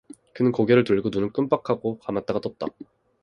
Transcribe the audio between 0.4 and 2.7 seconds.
고개를 돌리고 눈을 꿈벅 하고 감았다가 떴다.